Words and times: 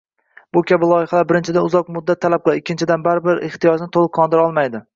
Bu 0.55 0.61
kabi 0.69 0.87
loyihalar, 0.91 1.27
birinchidan, 1.31 1.67
uzoq 1.69 1.91
muddat 1.97 2.21
talab 2.27 2.45
qiladi, 2.47 2.63
ikkinchidan, 2.63 3.07
baribir 3.09 3.45
ehtiyojni 3.51 3.91
toʻliq 3.99 4.15
qondira 4.21 4.47
olmaydi. 4.51 4.87